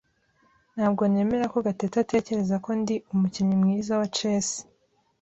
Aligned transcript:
Ntabwo 0.75 1.01
nemera 1.11 1.45
ko 1.53 1.57
Gatete 1.67 1.95
atekereza 1.99 2.55
ko 2.65 2.69
ndi 2.79 2.95
umukinnyi 3.13 3.55
mwiza 3.61 3.91
wa 3.99 4.07
chess. 4.17 4.47